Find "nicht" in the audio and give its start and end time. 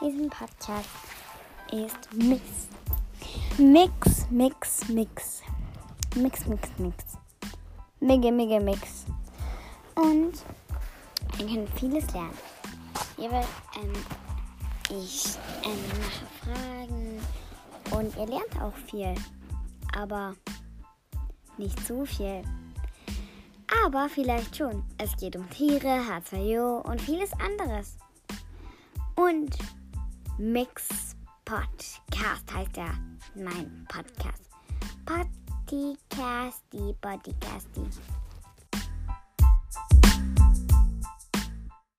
21.56-21.78